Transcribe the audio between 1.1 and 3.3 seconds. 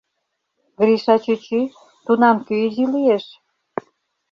чӱчӱ, тунам кӧ изи лиеш?